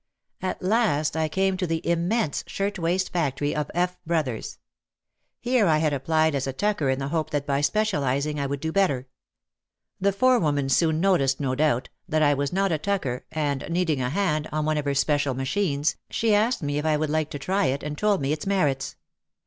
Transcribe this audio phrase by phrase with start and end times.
[0.41, 3.99] At last I came to the immense shirt waist factory of F.
[4.03, 4.57] Brothers.
[5.39, 8.61] Here I had applied as a tucker in the hope that by specialising I would
[8.61, 9.07] do better.
[9.99, 14.01] The fore woman soon noticed, no doubt, that I was not a tucker and needing
[14.01, 17.29] "a hand" on one of her special machines, she asked me if I would like
[17.29, 18.95] to try it and told me its merits.